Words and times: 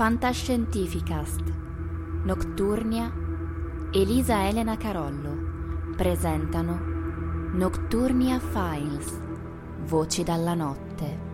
Fantascientificast. 0.00 1.42
Nocturnia 2.24 3.12
Elisa 3.92 4.46
Elena 4.48 4.78
Carollo. 4.78 5.92
Presentano 5.94 6.80
Nocturnia 7.52 8.40
Files 8.40 9.20
Voci 9.84 10.22
dalla 10.22 10.54
notte 10.54 11.29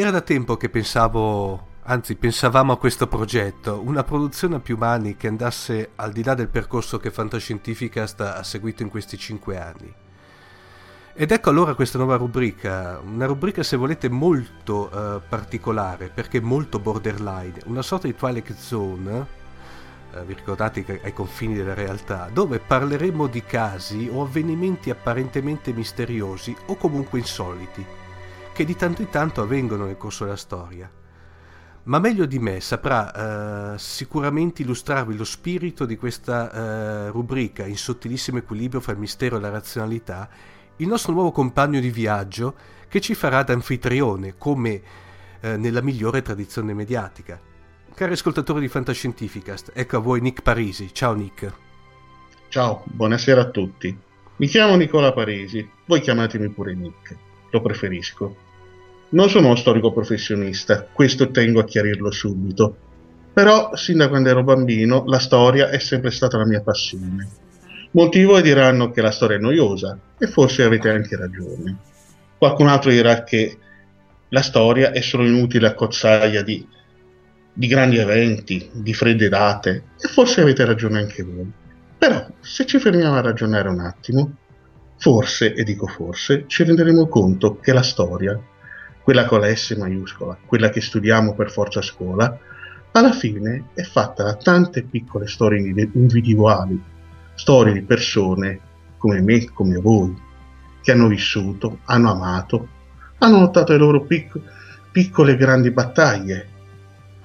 Era 0.00 0.12
da 0.12 0.20
tempo 0.20 0.56
che 0.56 0.68
pensavo, 0.68 1.70
anzi 1.82 2.14
pensavamo 2.14 2.72
a 2.72 2.78
questo 2.78 3.08
progetto, 3.08 3.82
una 3.84 4.04
produzione 4.04 4.54
a 4.54 4.60
più 4.60 4.76
mani 4.76 5.16
che 5.16 5.26
andasse 5.26 5.90
al 5.96 6.12
di 6.12 6.22
là 6.22 6.34
del 6.34 6.46
percorso 6.46 6.98
che 6.98 7.10
Fantascientificast 7.10 8.20
ha 8.20 8.44
seguito 8.44 8.84
in 8.84 8.90
questi 8.90 9.18
cinque 9.18 9.58
anni. 9.60 9.92
Ed 11.14 11.32
ecco 11.32 11.50
allora 11.50 11.74
questa 11.74 11.98
nuova 11.98 12.14
rubrica, 12.14 13.00
una 13.04 13.26
rubrica 13.26 13.64
se 13.64 13.76
volete 13.76 14.08
molto 14.08 14.88
uh, 14.88 15.20
particolare, 15.28 16.10
perché 16.14 16.40
molto 16.40 16.78
borderline, 16.78 17.62
una 17.64 17.82
sorta 17.82 18.06
di 18.06 18.14
Twilight 18.14 18.54
Zone, 18.54 19.26
uh, 20.12 20.24
vi 20.24 20.34
ricordate 20.34 21.00
ai 21.02 21.12
confini 21.12 21.56
della 21.56 21.74
realtà, 21.74 22.30
dove 22.32 22.60
parleremo 22.60 23.26
di 23.26 23.42
casi 23.42 24.08
o 24.08 24.22
avvenimenti 24.22 24.90
apparentemente 24.90 25.72
misteriosi 25.72 26.56
o 26.66 26.76
comunque 26.76 27.18
insoliti 27.18 28.06
che 28.58 28.64
di 28.64 28.74
tanto 28.74 29.02
in 29.02 29.08
tanto 29.08 29.40
avvengono 29.40 29.84
nel 29.84 29.96
corso 29.96 30.24
della 30.24 30.34
storia. 30.34 30.90
Ma 31.84 32.00
meglio 32.00 32.26
di 32.26 32.40
me 32.40 32.58
saprà 32.58 33.74
eh, 33.74 33.78
sicuramente 33.78 34.62
illustrarvi 34.62 35.16
lo 35.16 35.22
spirito 35.22 35.86
di 35.86 35.96
questa 35.96 36.50
eh, 36.50 37.10
rubrica 37.10 37.64
in 37.66 37.76
sottilissimo 37.76 38.38
equilibrio 38.38 38.80
fra 38.80 38.90
il 38.90 38.98
mistero 38.98 39.36
e 39.36 39.40
la 39.40 39.50
razionalità, 39.50 40.28
il 40.78 40.88
nostro 40.88 41.12
nuovo 41.12 41.30
compagno 41.30 41.78
di 41.78 41.90
viaggio 41.90 42.56
che 42.88 43.00
ci 43.00 43.14
farà 43.14 43.44
da 43.44 43.52
anfitrione, 43.52 44.34
come 44.36 44.82
eh, 45.38 45.56
nella 45.56 45.80
migliore 45.80 46.20
tradizione 46.22 46.74
mediatica. 46.74 47.40
Cari 47.94 48.12
ascoltatori 48.12 48.58
di 48.58 48.66
Fantascientificast, 48.66 49.70
ecco 49.72 49.98
a 49.98 50.00
voi 50.00 50.20
Nick 50.20 50.42
Parisi. 50.42 50.92
Ciao 50.92 51.14
Nick. 51.14 51.52
Ciao, 52.48 52.82
buonasera 52.86 53.40
a 53.40 53.50
tutti. 53.50 53.96
Mi 54.34 54.46
chiamo 54.48 54.74
Nicola 54.74 55.12
Parisi, 55.12 55.64
voi 55.84 56.00
chiamatemi 56.00 56.48
pure 56.48 56.74
Nick, 56.74 57.16
lo 57.50 57.62
preferisco. 57.62 58.46
Non 59.10 59.30
sono 59.30 59.46
uno 59.46 59.56
storico 59.56 59.90
professionista, 59.90 60.86
questo 60.92 61.30
tengo 61.30 61.60
a 61.60 61.64
chiarirlo 61.64 62.10
subito. 62.10 62.76
Però, 63.32 63.74
sin 63.74 63.96
da 63.96 64.08
quando 64.08 64.28
ero 64.28 64.42
bambino, 64.42 65.04
la 65.06 65.18
storia 65.18 65.70
è 65.70 65.78
sempre 65.78 66.10
stata 66.10 66.36
la 66.36 66.44
mia 66.44 66.60
passione. 66.60 67.26
Molti 67.92 68.18
di 68.18 68.24
voi 68.24 68.42
diranno 68.42 68.90
che 68.90 69.00
la 69.00 69.10
storia 69.10 69.36
è 69.36 69.40
noiosa, 69.40 69.98
e 70.18 70.26
forse 70.26 70.62
avete 70.62 70.90
anche 70.90 71.16
ragione. 71.16 71.76
Qualcun 72.36 72.68
altro 72.68 72.90
dirà 72.90 73.22
che 73.22 73.56
la 74.28 74.42
storia 74.42 74.90
è 74.90 75.00
solo 75.00 75.24
inutile 75.24 75.68
accozzaglia 75.68 76.42
di, 76.42 76.66
di 77.50 77.66
grandi 77.66 77.96
eventi, 77.96 78.68
di 78.74 78.92
fredde 78.92 79.30
date, 79.30 79.84
e 79.98 80.08
forse 80.08 80.42
avete 80.42 80.66
ragione 80.66 80.98
anche 80.98 81.22
voi. 81.22 81.50
Però, 81.96 82.26
se 82.40 82.66
ci 82.66 82.78
fermiamo 82.78 83.16
a 83.16 83.22
ragionare 83.22 83.70
un 83.70 83.80
attimo, 83.80 84.36
forse, 84.98 85.54
e 85.54 85.64
dico 85.64 85.86
forse, 85.86 86.44
ci 86.46 86.62
renderemo 86.62 87.08
conto 87.08 87.58
che 87.58 87.72
la 87.72 87.82
storia 87.82 88.38
quella 89.08 89.24
con 89.24 89.40
la 89.40 89.56
S 89.56 89.70
maiuscola, 89.70 90.36
quella 90.44 90.68
che 90.68 90.82
studiamo 90.82 91.32
per 91.32 91.50
forza 91.50 91.78
a 91.78 91.82
scuola, 91.82 92.38
alla 92.92 93.12
fine 93.12 93.68
è 93.72 93.80
fatta 93.80 94.22
da 94.22 94.34
tante 94.34 94.82
piccole 94.82 95.26
storie 95.26 95.60
individuali, 95.94 96.78
storie 97.34 97.72
di 97.72 97.80
persone 97.80 98.60
come 98.98 99.22
me, 99.22 99.50
come 99.50 99.76
voi, 99.76 100.14
che 100.82 100.92
hanno 100.92 101.06
vissuto, 101.06 101.78
hanno 101.84 102.10
amato, 102.10 102.68
hanno 103.16 103.38
lottato 103.40 103.72
le 103.72 103.78
loro 103.78 104.02
pic- 104.02 104.38
piccole 104.92 105.32
e 105.32 105.36
grandi 105.36 105.70
battaglie. 105.70 106.48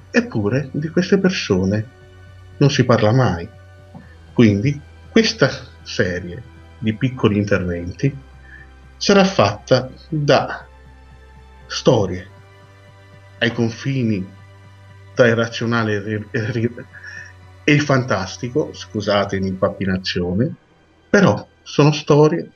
Eppure 0.10 0.70
di 0.72 0.88
queste 0.88 1.18
persone 1.18 1.86
non 2.60 2.72
si 2.72 2.86
parla 2.86 3.12
mai. 3.12 3.46
Quindi 4.32 4.80
questa 5.10 5.50
serie 5.82 6.42
di 6.80 6.94
piccoli 6.94 7.38
interventi 7.38 8.16
sarà 8.96 9.26
fatta 9.26 9.90
da 10.08 10.68
storie 11.74 12.28
ai 13.40 13.52
confini 13.52 14.26
tra 15.16 15.28
il 15.28 15.36
razionale 15.36 16.28
e 17.64 17.74
il 17.74 17.82
fantastico, 17.82 18.72
scusate 18.74 19.38
l'impappinazione, 19.38 20.54
però 21.10 21.46
sono 21.64 21.92
storie 21.92 22.50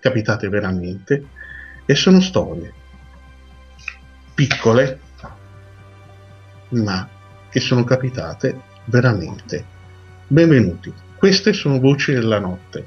capitate 0.00 0.48
veramente 0.48 1.24
e 1.86 1.94
sono 1.94 2.20
storie 2.20 2.72
piccole 4.34 5.00
ma 6.70 7.08
che 7.48 7.60
sono 7.60 7.84
capitate 7.84 8.60
veramente. 8.86 9.64
Benvenuti, 10.26 10.92
queste 11.16 11.52
sono 11.52 11.78
voci 11.78 12.12
della 12.12 12.40
notte, 12.40 12.84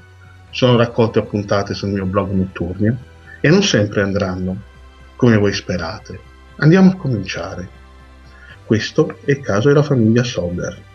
sono 0.50 0.75
raccolte 0.75 1.19
appuntate 1.19 1.74
sul 1.74 1.90
mio 1.90 2.06
blog 2.06 2.31
Notturnia 2.31 2.95
e 3.40 3.50
non 3.50 3.63
sempre 3.63 4.01
andranno 4.01 4.75
come 5.18 5.36
voi 5.36 5.52
sperate. 5.52 6.19
Andiamo 6.58 6.92
a 6.92 6.96
cominciare. 6.96 7.69
Questo 8.66 9.18
è 9.25 9.31
il 9.31 9.42
caso 9.42 9.68
della 9.68 9.84
famiglia 9.84 10.24
Solder. 10.24 10.87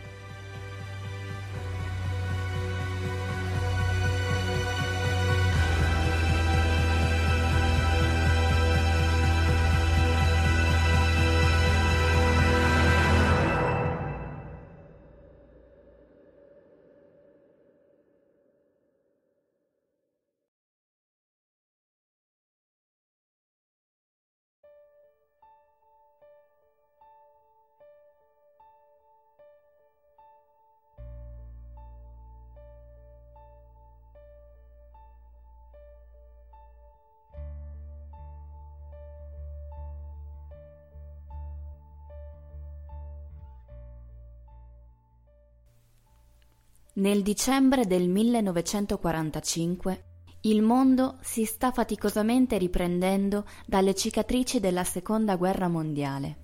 Nel 46.94 47.22
dicembre 47.22 47.86
del 47.86 48.06
1945 48.06 50.04
il 50.42 50.60
mondo 50.60 51.16
si 51.22 51.46
sta 51.46 51.70
faticosamente 51.70 52.58
riprendendo 52.58 53.46
dalle 53.64 53.94
cicatrici 53.94 54.60
della 54.60 54.84
Seconda 54.84 55.36
Guerra 55.36 55.68
Mondiale. 55.68 56.36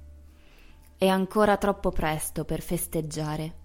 È 0.96 1.06
ancora 1.06 1.58
troppo 1.58 1.90
presto 1.90 2.46
per 2.46 2.62
festeggiare. 2.62 3.56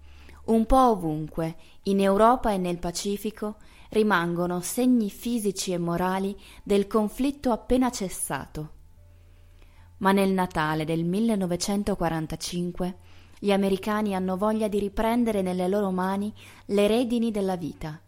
Un 0.46 0.66
po' 0.66 0.90
ovunque, 0.90 1.56
in 1.84 2.00
Europa 2.00 2.52
e 2.52 2.58
nel 2.58 2.78
Pacifico, 2.78 3.56
rimangono 3.88 4.60
segni 4.60 5.08
fisici 5.08 5.72
e 5.72 5.78
morali 5.78 6.38
del 6.62 6.86
conflitto 6.86 7.50
appena 7.50 7.90
cessato. 7.90 8.72
Ma 9.98 10.12
nel 10.12 10.32
Natale 10.32 10.84
del 10.84 11.02
1945 11.02 12.98
gli 13.38 13.52
americani 13.52 14.14
hanno 14.14 14.36
voglia 14.36 14.68
di 14.68 14.78
riprendere 14.78 15.42
nelle 15.42 15.68
loro 15.68 15.90
mani 15.90 16.32
le 16.66 16.86
redini 16.86 17.30
della 17.30 17.56
vita. 17.56 18.00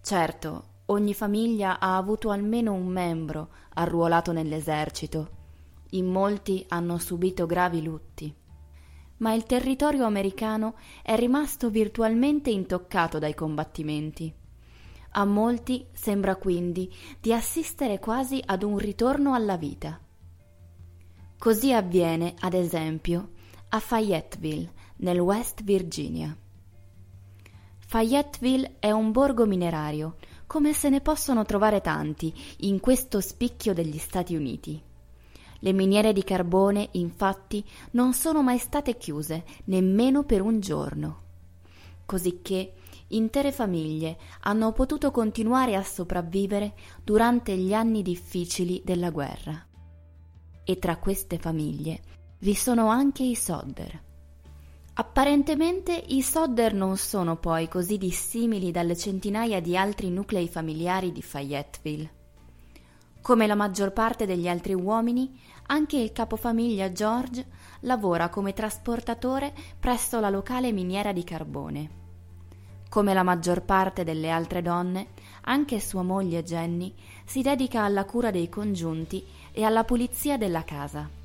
Certo, 0.00 0.64
ogni 0.86 1.14
famiglia 1.14 1.78
ha 1.78 1.96
avuto 1.96 2.30
almeno 2.30 2.72
un 2.72 2.86
membro 2.86 3.48
arruolato 3.74 4.32
nell'esercito. 4.32 5.40
In 5.90 6.06
molti 6.06 6.64
hanno 6.68 6.98
subito 6.98 7.46
gravi 7.46 7.82
lutti. 7.82 8.34
Ma 9.18 9.34
il 9.34 9.44
territorio 9.44 10.04
americano 10.04 10.74
è 11.02 11.14
rimasto 11.16 11.70
virtualmente 11.70 12.50
intoccato 12.50 13.18
dai 13.18 13.34
combattimenti. 13.34 14.34
A 15.14 15.24
molti 15.24 15.86
sembra 15.92 16.36
quindi 16.36 16.92
di 17.20 17.32
assistere 17.32 17.98
quasi 17.98 18.42
ad 18.44 18.62
un 18.62 18.78
ritorno 18.78 19.34
alla 19.34 19.56
vita. 19.56 20.00
Così 21.38 21.72
avviene, 21.72 22.34
ad 22.40 22.54
esempio, 22.54 23.31
a 23.74 23.80
Fayetteville, 23.80 24.70
nel 24.96 25.18
West 25.18 25.62
Virginia. 25.62 26.36
Fayetteville 27.78 28.76
è 28.78 28.90
un 28.90 29.12
borgo 29.12 29.46
minerario, 29.46 30.16
come 30.46 30.74
se 30.74 30.90
ne 30.90 31.00
possono 31.00 31.46
trovare 31.46 31.80
tanti 31.80 32.34
in 32.58 32.80
questo 32.80 33.22
spicchio 33.22 33.72
degli 33.72 33.96
Stati 33.96 34.36
Uniti. 34.36 34.78
Le 35.60 35.72
miniere 35.72 36.12
di 36.12 36.22
carbone, 36.22 36.90
infatti, 36.92 37.64
non 37.92 38.12
sono 38.12 38.42
mai 38.42 38.58
state 38.58 38.98
chiuse 38.98 39.42
nemmeno 39.64 40.24
per 40.24 40.42
un 40.42 40.60
giorno. 40.60 41.20
Cosicché 42.04 42.74
intere 43.08 43.52
famiglie 43.52 44.18
hanno 44.40 44.72
potuto 44.72 45.10
continuare 45.10 45.76
a 45.76 45.82
sopravvivere 45.82 46.74
durante 47.02 47.56
gli 47.56 47.72
anni 47.72 48.02
difficili 48.02 48.82
della 48.84 49.08
guerra. 49.08 49.66
E 50.62 50.78
tra 50.78 50.98
queste 50.98 51.38
famiglie 51.38 52.20
vi 52.42 52.54
sono 52.56 52.88
anche 52.88 53.22
i 53.22 53.36
Sodder. 53.36 54.02
Apparentemente 54.94 55.92
i 55.92 56.22
Sodder 56.22 56.74
non 56.74 56.96
sono 56.96 57.36
poi 57.36 57.68
così 57.68 57.98
dissimili 57.98 58.72
dalle 58.72 58.96
centinaia 58.96 59.60
di 59.60 59.76
altri 59.76 60.10
nuclei 60.10 60.48
familiari 60.48 61.12
di 61.12 61.22
Fayetteville. 61.22 62.10
Come 63.20 63.46
la 63.46 63.54
maggior 63.54 63.92
parte 63.92 64.26
degli 64.26 64.48
altri 64.48 64.74
uomini, 64.74 65.40
anche 65.66 65.98
il 65.98 66.10
capofamiglia 66.10 66.90
George 66.90 67.46
lavora 67.82 68.28
come 68.28 68.52
trasportatore 68.52 69.54
presso 69.78 70.18
la 70.18 70.28
locale 70.28 70.72
miniera 70.72 71.12
di 71.12 71.22
carbone. 71.22 71.90
Come 72.88 73.14
la 73.14 73.22
maggior 73.22 73.62
parte 73.62 74.02
delle 74.02 74.30
altre 74.30 74.62
donne, 74.62 75.10
anche 75.42 75.78
sua 75.78 76.02
moglie 76.02 76.42
Jenny 76.42 76.92
si 77.24 77.40
dedica 77.40 77.84
alla 77.84 78.04
cura 78.04 78.32
dei 78.32 78.48
congiunti 78.48 79.24
e 79.52 79.62
alla 79.62 79.84
pulizia 79.84 80.36
della 80.36 80.64
casa. 80.64 81.20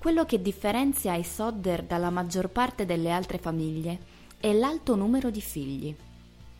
Quello 0.00 0.24
che 0.24 0.40
differenzia 0.40 1.14
i 1.14 1.22
Sodder 1.22 1.82
dalla 1.82 2.08
maggior 2.08 2.48
parte 2.48 2.86
delle 2.86 3.10
altre 3.10 3.36
famiglie 3.36 3.98
è 4.40 4.50
l'alto 4.50 4.96
numero 4.96 5.28
di 5.28 5.42
figli. 5.42 5.94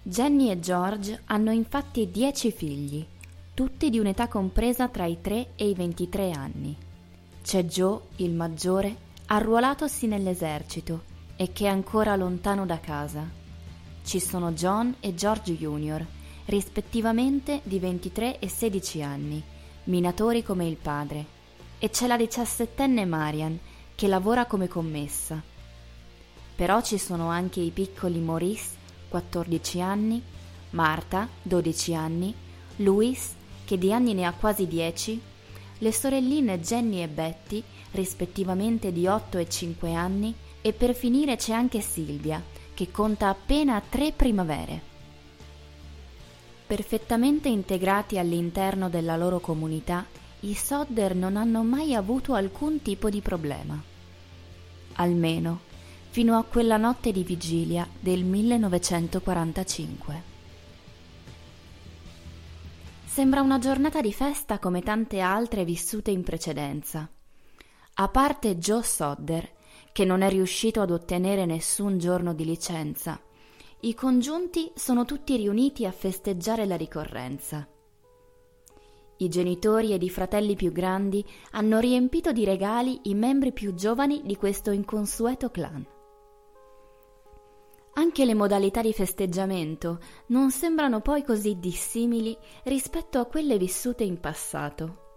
Jenny 0.02 0.50
e 0.50 0.60
George 0.60 1.22
hanno 1.24 1.50
infatti 1.50 2.10
dieci 2.10 2.52
figli, 2.52 3.02
tutti 3.54 3.88
di 3.88 3.98
un'età 3.98 4.28
compresa 4.28 4.88
tra 4.88 5.06
i 5.06 5.22
3 5.22 5.52
e 5.56 5.70
i 5.70 5.72
23 5.72 6.32
anni. 6.32 6.76
C'è 7.42 7.64
Joe, 7.64 8.00
il 8.16 8.32
maggiore, 8.32 8.94
arruolatosi 9.24 10.06
nell'esercito 10.06 11.04
e 11.34 11.50
che 11.50 11.64
è 11.64 11.68
ancora 11.68 12.16
lontano 12.16 12.66
da 12.66 12.78
casa. 12.78 13.26
Ci 14.04 14.20
sono 14.20 14.52
John 14.52 14.96
e 15.00 15.14
George 15.14 15.56
Jr., 15.56 16.04
rispettivamente 16.44 17.62
di 17.62 17.78
23 17.78 18.38
e 18.38 18.50
16 18.50 19.02
anni, 19.02 19.42
minatori 19.84 20.42
come 20.42 20.68
il 20.68 20.76
padre 20.76 21.38
e 21.80 21.88
c'è 21.90 22.06
la 22.06 22.18
diciassettenne 22.18 23.06
Marian 23.06 23.58
che 23.96 24.06
lavora 24.06 24.44
come 24.44 24.68
commessa. 24.68 25.42
Però 26.54 26.82
ci 26.82 26.98
sono 26.98 27.28
anche 27.28 27.60
i 27.60 27.70
piccoli 27.70 28.18
Maurice, 28.18 28.76
14 29.08 29.80
anni, 29.80 30.22
Marta, 30.70 31.26
12 31.42 31.94
anni, 31.94 32.34
Louis, 32.76 33.34
che 33.64 33.78
di 33.78 33.92
anni 33.92 34.12
ne 34.12 34.26
ha 34.26 34.32
quasi 34.32 34.68
10, 34.68 35.20
le 35.78 35.92
sorelline 35.92 36.60
Jenny 36.60 37.02
e 37.02 37.08
Betty, 37.08 37.62
rispettivamente 37.92 38.92
di 38.92 39.06
8 39.06 39.38
e 39.38 39.48
5 39.48 39.94
anni, 39.94 40.34
e 40.60 40.74
per 40.74 40.94
finire 40.94 41.36
c'è 41.36 41.54
anche 41.54 41.80
Silvia, 41.80 42.42
che 42.74 42.90
conta 42.90 43.28
appena 43.28 43.82
tre 43.86 44.12
primavere. 44.12 44.88
Perfettamente 46.66 47.48
integrati 47.48 48.18
all'interno 48.18 48.90
della 48.90 49.16
loro 49.16 49.40
comunità, 49.40 50.06
i 50.40 50.54
Sodder 50.54 51.14
non 51.14 51.36
hanno 51.36 51.62
mai 51.62 51.94
avuto 51.94 52.34
alcun 52.34 52.80
tipo 52.82 53.10
di 53.10 53.20
problema. 53.20 53.80
Almeno 54.94 55.68
fino 56.10 56.36
a 56.36 56.42
quella 56.42 56.76
notte 56.76 57.12
di 57.12 57.22
vigilia 57.22 57.86
del 58.00 58.24
1945. 58.24 60.22
Sembra 63.04 63.42
una 63.42 63.58
giornata 63.58 64.00
di 64.00 64.12
festa 64.12 64.58
come 64.58 64.82
tante 64.82 65.20
altre 65.20 65.64
vissute 65.64 66.10
in 66.10 66.24
precedenza. 66.24 67.08
A 67.94 68.08
parte 68.08 68.56
Joe 68.56 68.82
Sodder, 68.82 69.48
che 69.92 70.04
non 70.04 70.22
è 70.22 70.28
riuscito 70.28 70.80
ad 70.80 70.90
ottenere 70.90 71.44
nessun 71.44 71.98
giorno 71.98 72.34
di 72.34 72.44
licenza, 72.44 73.20
i 73.80 73.94
congiunti 73.94 74.72
sono 74.74 75.04
tutti 75.04 75.36
riuniti 75.36 75.86
a 75.86 75.92
festeggiare 75.92 76.66
la 76.66 76.76
ricorrenza. 76.76 77.68
I 79.20 79.28
genitori 79.28 79.92
ed 79.92 80.02
i 80.02 80.08
fratelli 80.08 80.56
più 80.56 80.72
grandi 80.72 81.22
hanno 81.50 81.78
riempito 81.78 82.32
di 82.32 82.46
regali 82.46 83.00
i 83.04 83.14
membri 83.14 83.52
più 83.52 83.74
giovani 83.74 84.22
di 84.24 84.34
questo 84.34 84.70
inconsueto 84.70 85.50
clan. 85.50 85.86
Anche 87.94 88.24
le 88.24 88.32
modalità 88.32 88.80
di 88.80 88.94
festeggiamento 88.94 90.00
non 90.28 90.50
sembrano 90.50 91.02
poi 91.02 91.22
così 91.22 91.58
dissimili 91.58 92.34
rispetto 92.64 93.18
a 93.18 93.26
quelle 93.26 93.58
vissute 93.58 94.04
in 94.04 94.18
passato. 94.20 95.08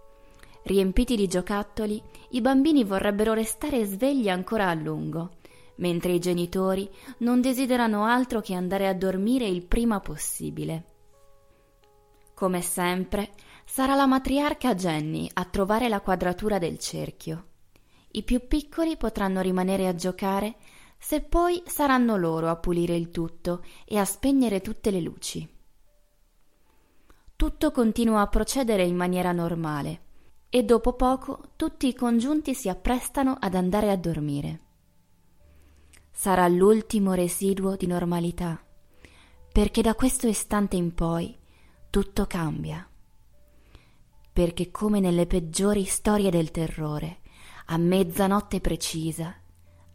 Riempiti 0.64 1.16
di 1.16 1.26
giocattoli, 1.26 2.02
i 2.30 2.42
bambini 2.42 2.84
vorrebbero 2.84 3.32
restare 3.32 3.86
svegli 3.86 4.28
ancora 4.28 4.68
a 4.68 4.74
lungo, 4.74 5.36
mentre 5.76 6.12
i 6.12 6.18
genitori 6.18 6.90
non 7.18 7.40
desiderano 7.40 8.04
altro 8.04 8.42
che 8.42 8.52
andare 8.52 8.86
a 8.86 8.94
dormire 8.94 9.46
il 9.46 9.64
prima 9.64 10.00
possibile. 10.00 10.92
Come 12.34 12.60
sempre, 12.62 13.30
sarà 13.64 13.94
la 13.94 14.06
matriarca 14.06 14.74
Jenny 14.74 15.28
a 15.32 15.44
trovare 15.44 15.88
la 15.88 16.00
quadratura 16.00 16.58
del 16.58 16.78
cerchio. 16.78 17.48
I 18.12 18.22
più 18.22 18.46
piccoli 18.46 18.96
potranno 18.96 19.40
rimanere 19.40 19.88
a 19.88 19.94
giocare, 19.94 20.56
se 20.98 21.20
poi 21.20 21.62
saranno 21.66 22.16
loro 22.16 22.48
a 22.48 22.56
pulire 22.56 22.94
il 22.94 23.10
tutto 23.10 23.64
e 23.84 23.98
a 23.98 24.04
spegnere 24.04 24.60
tutte 24.60 24.90
le 24.90 25.00
luci. 25.00 25.48
Tutto 27.36 27.70
continua 27.72 28.20
a 28.20 28.28
procedere 28.28 28.84
in 28.84 28.94
maniera 28.94 29.32
normale 29.32 30.02
e 30.48 30.62
dopo 30.62 30.92
poco 30.92 31.50
tutti 31.56 31.88
i 31.88 31.94
congiunti 31.94 32.54
si 32.54 32.68
apprestano 32.68 33.36
ad 33.40 33.56
andare 33.56 33.90
a 33.90 33.96
dormire. 33.96 34.60
Sarà 36.12 36.46
l'ultimo 36.46 37.12
residuo 37.12 37.74
di 37.74 37.88
normalità, 37.88 38.64
perché 39.52 39.82
da 39.82 39.94
questo 39.96 40.28
istante 40.28 40.76
in 40.76 40.94
poi 40.94 41.36
tutto 41.90 42.26
cambia. 42.26 42.88
Perché 44.44 44.70
come 44.70 45.00
nelle 45.00 45.26
peggiori 45.26 45.84
storie 45.84 46.28
del 46.28 46.50
terrore, 46.50 47.20
a 47.68 47.78
mezzanotte 47.78 48.60
precisa 48.60 49.34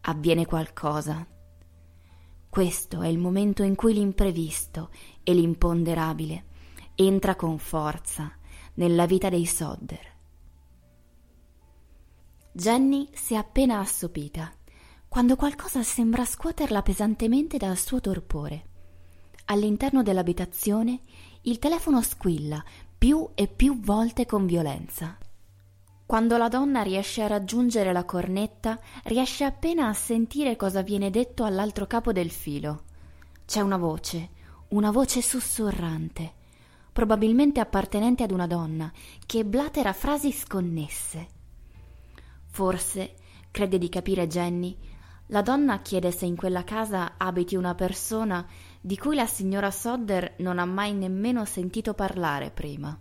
avviene 0.02 0.48
qualcosa. 0.48 1.24
Questo 2.50 3.04
è 3.04 3.08
il 3.10 3.20
momento 3.20 3.62
in 3.62 3.76
cui 3.76 3.94
l'imprevisto 3.94 4.90
e 5.22 5.36
l'imponderabile 5.36 6.46
entra 6.96 7.36
con 7.36 7.60
forza 7.60 8.32
nella 8.74 9.06
vita 9.06 9.30
dei 9.30 9.46
Sodder. 9.46 10.18
Jenny 12.52 13.08
si 13.14 13.36
è 13.36 13.38
appena 13.38 13.78
assopita, 13.78 14.52
quando 15.08 15.36
qualcosa 15.36 15.84
sembra 15.84 16.26
scuoterla 16.26 16.82
pesantemente 16.82 17.58
dal 17.58 17.78
suo 17.78 18.02
torpore. 18.02 18.66
All'interno 19.46 20.02
dell'abitazione 20.02 21.02
il 21.44 21.60
telefono 21.60 22.02
squilla 22.02 22.64
più 23.00 23.30
e 23.34 23.48
più 23.48 23.80
volte 23.80 24.26
con 24.26 24.46
violenza. 24.46 25.18
Quando 26.06 26.36
la 26.36 26.50
donna 26.50 26.82
riesce 26.82 27.24
a 27.24 27.28
raggiungere 27.28 27.94
la 27.94 28.04
cornetta, 28.04 28.78
riesce 29.06 29.46
appena 29.46 29.88
a 29.88 29.94
sentire 29.94 30.58
cosa 30.58 30.82
viene 30.82 31.10
detto 31.10 31.46
all'altro 31.46 31.88
capo 31.88 32.12
del 32.12 32.30
filo. 32.30 32.84
C'è 33.46 33.62
una 33.62 33.78
voce, 33.78 34.32
una 34.70 34.92
voce 34.92 35.22
sussurrante, 35.22 36.34
probabilmente 36.92 37.62
appartenente 37.62 38.24
ad 38.24 38.32
una 38.32 38.48
donna, 38.48 38.92
che 39.26 39.46
blatera 39.46 39.94
frasi 39.94 40.34
sconnesse. 40.34 41.28
Forse, 42.48 43.16
crede 43.50 43.78
di 43.78 43.88
capire 43.88 44.28
Jenny, 44.28 44.78
la 45.28 45.42
donna 45.42 45.80
chiede 45.80 46.12
se 46.12 46.26
in 46.26 46.36
quella 46.36 46.66
casa 46.66 47.14
abiti 47.16 47.56
una 47.56 47.76
persona 47.76 48.46
di 48.82 48.98
cui 48.98 49.16
la 49.16 49.26
signora 49.26 49.72
Sodder 49.72 50.36
non 50.40 50.60
ha 50.60 50.66
mai 50.66 50.94
nemmeno 50.94 51.46
sentito 51.46 51.94
parlare 51.94 52.52
prima. 52.52 52.98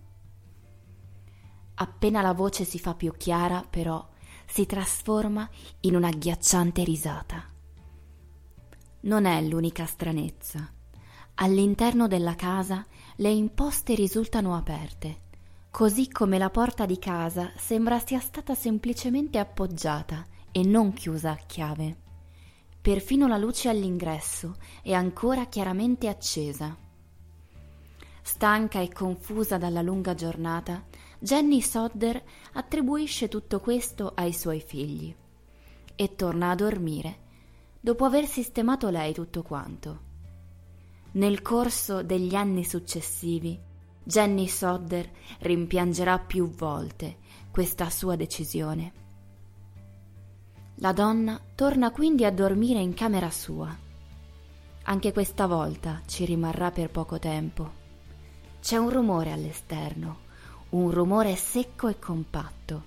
Appena 1.74 2.22
la 2.22 2.32
voce 2.32 2.64
si 2.64 2.78
fa 2.78 2.94
più 2.94 3.12
chiara, 3.16 3.64
però, 3.68 4.06
si 4.46 4.66
trasforma 4.66 5.48
in 5.80 5.94
un'agghiacciante 5.94 6.82
risata. 6.82 7.44
Non 9.00 9.24
è 9.24 9.40
l'unica 9.42 9.86
stranezza. 9.86 10.72
All'interno 11.34 12.08
della 12.08 12.34
casa 12.34 12.84
le 13.16 13.30
imposte 13.30 13.94
risultano 13.94 14.56
aperte 14.56 15.26
così 15.78 16.10
come 16.10 16.38
la 16.38 16.50
porta 16.50 16.86
di 16.86 16.98
casa 16.98 17.52
sembra 17.56 18.00
sia 18.00 18.18
stata 18.18 18.54
semplicemente 18.56 19.38
appoggiata 19.38 20.24
e 20.50 20.64
non 20.64 20.92
chiusa 20.92 21.30
a 21.30 21.36
chiave. 21.36 22.07
Perfino 22.88 23.28
la 23.28 23.36
luce 23.36 23.68
all'ingresso 23.68 24.56
è 24.82 24.94
ancora 24.94 25.44
chiaramente 25.44 26.08
accesa. 26.08 26.74
Stanca 28.22 28.80
e 28.80 28.90
confusa 28.90 29.58
dalla 29.58 29.82
lunga 29.82 30.14
giornata, 30.14 30.86
Jenny 31.18 31.60
Sodder 31.60 32.24
attribuisce 32.54 33.28
tutto 33.28 33.60
questo 33.60 34.12
ai 34.14 34.32
suoi 34.32 34.62
figli 34.62 35.14
e 35.94 36.14
torna 36.14 36.48
a 36.48 36.54
dormire 36.54 37.18
dopo 37.78 38.06
aver 38.06 38.24
sistemato 38.24 38.88
lei 38.88 39.12
tutto 39.12 39.42
quanto. 39.42 40.00
Nel 41.12 41.42
corso 41.42 42.02
degli 42.02 42.34
anni 42.34 42.64
successivi 42.64 43.60
Jenny 44.02 44.48
Sodder 44.48 45.10
rimpiangerà 45.40 46.18
più 46.20 46.48
volte 46.48 47.18
questa 47.50 47.90
sua 47.90 48.16
decisione. 48.16 49.07
La 50.80 50.92
donna 50.92 51.40
torna 51.56 51.90
quindi 51.90 52.24
a 52.24 52.30
dormire 52.30 52.78
in 52.78 52.94
camera 52.94 53.30
sua. 53.30 53.76
Anche 54.84 55.12
questa 55.12 55.48
volta 55.48 56.02
ci 56.06 56.24
rimarrà 56.24 56.70
per 56.70 56.88
poco 56.90 57.18
tempo. 57.18 57.68
C'è 58.60 58.76
un 58.76 58.88
rumore 58.88 59.32
all'esterno, 59.32 60.18
un 60.70 60.92
rumore 60.92 61.34
secco 61.34 61.88
e 61.88 61.98
compatto, 61.98 62.84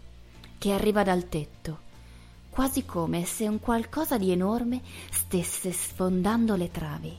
che 0.57 0.71
arriva 0.71 1.03
dal 1.03 1.27
tetto, 1.27 1.79
quasi 2.49 2.85
come 2.85 3.25
se 3.25 3.49
un 3.49 3.59
qualcosa 3.59 4.17
di 4.17 4.31
enorme 4.31 4.81
stesse 5.11 5.73
sfondando 5.73 6.55
le 6.55 6.71
travi. 6.71 7.13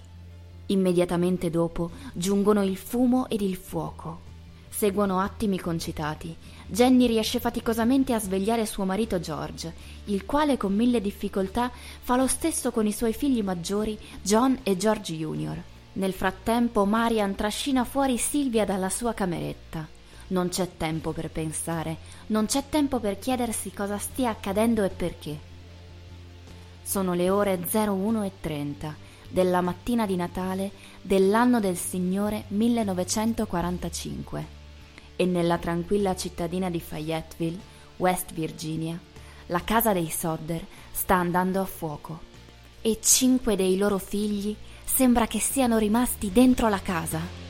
Immediatamente 0.66 1.50
dopo 1.50 1.90
giungono 2.14 2.62
il 2.62 2.78
fumo 2.78 3.28
ed 3.28 3.42
il 3.42 3.56
fuoco. 3.56 4.31
Seguono 4.74 5.20
attimi 5.20 5.60
concitati. 5.60 6.34
Jenny 6.66 7.06
riesce 7.06 7.38
faticosamente 7.38 8.14
a 8.14 8.18
svegliare 8.18 8.64
suo 8.64 8.84
marito 8.84 9.20
George, 9.20 9.72
il 10.06 10.24
quale 10.24 10.56
con 10.56 10.74
mille 10.74 11.00
difficoltà 11.00 11.70
fa 12.00 12.16
lo 12.16 12.26
stesso 12.26 12.72
con 12.72 12.86
i 12.86 12.92
suoi 12.92 13.12
figli 13.12 13.42
maggiori 13.42 13.98
John 14.22 14.58
e 14.62 14.78
George 14.78 15.14
Jr. 15.14 15.62
Nel 15.92 16.14
frattempo 16.14 16.86
Marian 16.86 17.34
trascina 17.34 17.84
fuori 17.84 18.16
Silvia 18.16 18.64
dalla 18.64 18.88
sua 18.88 19.12
cameretta. 19.12 19.86
Non 20.28 20.48
c'è 20.48 20.70
tempo 20.78 21.12
per 21.12 21.30
pensare, 21.30 21.98
non 22.28 22.46
c'è 22.46 22.64
tempo 22.70 22.98
per 22.98 23.18
chiedersi 23.18 23.72
cosa 23.72 23.98
stia 23.98 24.30
accadendo 24.30 24.82
e 24.82 24.88
perché. 24.88 25.38
Sono 26.82 27.12
le 27.12 27.28
ore 27.28 27.60
01 27.70 28.24
e 28.24 28.32
30 28.40 28.96
della 29.28 29.60
mattina 29.60 30.06
di 30.06 30.16
Natale 30.16 30.70
dell'anno 31.02 31.60
del 31.60 31.76
Signore 31.76 32.44
1945 32.48 34.60
e 35.16 35.24
nella 35.26 35.58
tranquilla 35.58 36.16
cittadina 36.16 36.70
di 36.70 36.80
Fayetteville, 36.80 37.58
West 37.96 38.32
Virginia, 38.32 38.98
la 39.46 39.62
casa 39.64 39.92
dei 39.92 40.10
Sodder 40.10 40.64
sta 40.90 41.16
andando 41.16 41.60
a 41.60 41.64
fuoco 41.64 42.20
e 42.80 42.98
cinque 43.00 43.56
dei 43.56 43.76
loro 43.76 43.98
figli 43.98 44.54
sembra 44.84 45.26
che 45.26 45.40
siano 45.40 45.78
rimasti 45.78 46.32
dentro 46.32 46.68
la 46.68 46.80
casa. 46.80 47.41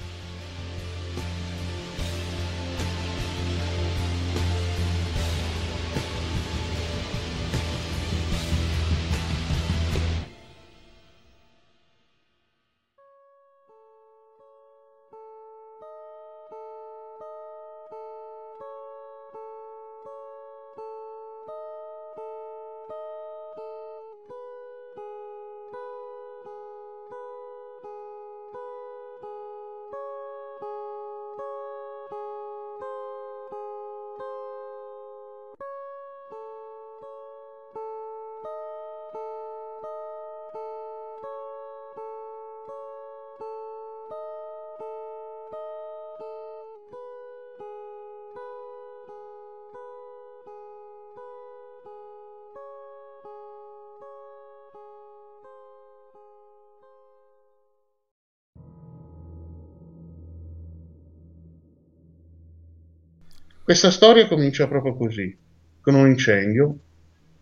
Questa 63.64 63.92
storia 63.92 64.26
comincia 64.26 64.66
proprio 64.66 64.97
così, 64.97 65.38
con 65.81 65.95
un 65.95 66.09
incendio, 66.09 66.78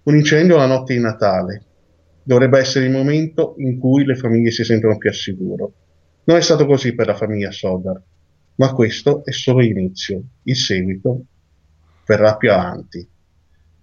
un 0.03 0.17
incendio 0.17 0.59
la 0.59 0.67
notte 0.67 0.93
di 0.93 1.01
Natale. 1.01 1.65
Dovrebbe 2.23 2.59
essere 2.59 2.85
il 2.85 2.91
momento 2.91 3.55
in 3.57 3.79
cui 3.79 4.05
le 4.05 4.17
famiglie 4.17 4.51
si 4.51 4.63
sentono 4.63 4.99
più 4.99 5.09
al 5.09 5.15
sicuro. 5.15 5.73
Non 6.25 6.37
è 6.37 6.43
stato 6.43 6.67
così 6.67 6.95
per 6.95 7.07
la 7.07 7.15
famiglia 7.15 7.51
Sodar, 7.51 8.03
ma 8.57 8.71
questo 8.75 9.25
è 9.25 9.33
solo 9.33 9.61
l'inizio. 9.61 10.23
Il 10.43 10.57
seguito 10.57 11.25
verrà 12.05 12.37
più 12.37 12.53
avanti. 12.53 13.09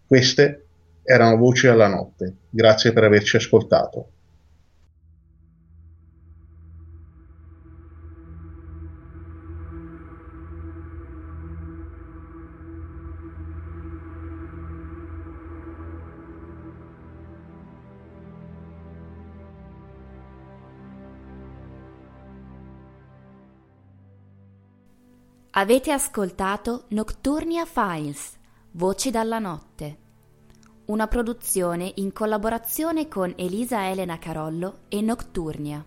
Queste 0.06 0.66
erano 1.02 1.38
voci 1.38 1.66
alla 1.66 1.88
notte. 1.88 2.36
Grazie 2.52 2.94
per 2.94 3.04
averci 3.04 3.38
ascoltato. 3.38 4.12
Avete 25.60 25.92
ascoltato 25.92 26.84
Nocturnia 26.90 27.66
Files, 27.66 28.38
Voci 28.74 29.10
dalla 29.10 29.40
notte, 29.40 29.98
una 30.86 31.08
produzione 31.08 31.94
in 31.96 32.14
collaborazione 32.14 33.08
con 33.08 33.34
Elisa 33.36 33.90
Elena 33.90 34.20
Carollo 34.20 34.82
e 34.88 35.02
Nocturnia. 35.02 35.84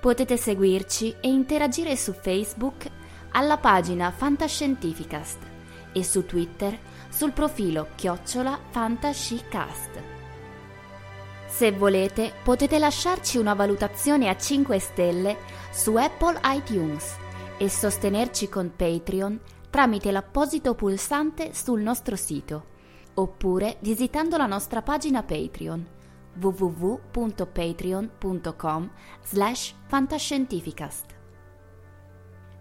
Potete 0.00 0.36
seguirci 0.36 1.16
e 1.20 1.28
interagire 1.28 1.96
su 1.96 2.12
Facebook 2.12 2.88
alla 3.30 3.56
pagina 3.56 4.12
Fantascientificast 4.12 5.54
e 5.96 6.04
su 6.04 6.24
Twitter 6.26 6.78
sul 7.08 7.32
profilo 7.32 7.88
chiocciola 7.94 8.58
fantascicast. 8.68 10.02
Se 11.46 11.72
volete 11.72 12.34
potete 12.44 12.78
lasciarci 12.78 13.38
una 13.38 13.54
valutazione 13.54 14.28
a 14.28 14.36
5 14.36 14.78
stelle 14.78 15.38
su 15.72 15.96
Apple 15.96 16.38
iTunes 16.44 17.16
e 17.56 17.70
sostenerci 17.70 18.50
con 18.50 18.72
Patreon 18.76 19.40
tramite 19.70 20.10
l'apposito 20.10 20.74
pulsante 20.74 21.54
sul 21.54 21.80
nostro 21.80 22.16
sito 22.16 22.74
oppure 23.14 23.78
visitando 23.80 24.36
la 24.36 24.44
nostra 24.46 24.82
pagina 24.82 25.22
Patreon 25.22 25.94
www.patreon.com 26.38 28.90
slash 29.22 29.74
fantascientificast. 29.86 31.15